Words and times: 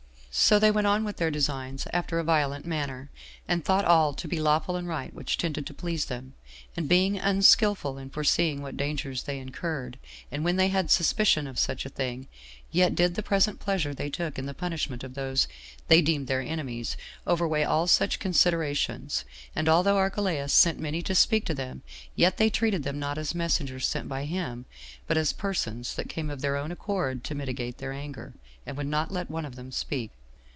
So 0.33 0.59
they 0.59 0.71
went 0.71 0.87
on 0.87 1.03
with 1.03 1.17
their 1.17 1.29
designs 1.29 1.87
after 1.91 2.17
a 2.17 2.23
violent 2.23 2.65
manner, 2.65 3.09
and 3.49 3.65
thought 3.65 3.83
all 3.83 4.13
to 4.13 4.29
be 4.29 4.39
lawful 4.39 4.77
and 4.77 4.87
right 4.87 5.13
which 5.13 5.37
tended 5.37 5.65
to 5.65 5.73
please 5.73 6.05
them, 6.05 6.35
and 6.77 6.87
being 6.87 7.17
unskillful 7.19 7.97
in 7.97 8.09
foreseeing 8.09 8.61
what 8.61 8.77
dangers 8.77 9.23
they 9.23 9.39
incurred; 9.39 9.99
and 10.31 10.45
when 10.45 10.55
they 10.55 10.69
had 10.69 10.89
suspicion 10.89 11.47
of 11.47 11.59
such 11.59 11.85
a 11.85 11.89
thing, 11.89 12.27
yet 12.71 12.95
did 12.95 13.15
the 13.15 13.21
present 13.21 13.59
pleasure 13.59 13.93
they 13.93 14.09
took 14.09 14.39
in 14.39 14.45
the 14.45 14.53
punishment 14.53 15.03
of 15.03 15.15
those 15.15 15.49
they 15.89 16.01
deemed 16.01 16.27
their 16.27 16.39
enemies 16.41 16.95
overweigh 17.27 17.63
all 17.65 17.85
such 17.85 18.17
considerations; 18.17 19.25
and 19.53 19.67
although 19.67 19.97
Archelaus 19.97 20.53
sent 20.53 20.79
many 20.79 21.01
to 21.01 21.13
speak 21.13 21.43
to 21.43 21.53
them, 21.53 21.81
yet 22.15 22.37
they 22.37 22.49
treated 22.49 22.83
them 22.83 22.97
not 22.97 23.17
as 23.17 23.35
messengers 23.35 23.85
sent 23.85 24.07
by 24.07 24.23
him, 24.23 24.65
but 25.07 25.17
as 25.17 25.33
persons 25.33 25.93
that 25.95 26.07
came 26.07 26.29
of 26.29 26.39
their 26.39 26.55
own 26.55 26.71
accord 26.71 27.21
to 27.25 27.35
mitigate 27.35 27.79
their 27.79 27.91
anger, 27.91 28.33
and 28.65 28.77
would 28.77 28.87
not 28.87 29.11
let 29.11 29.29
one 29.29 29.43
of 29.45 29.57
them 29.57 29.73
speak. 29.73 30.09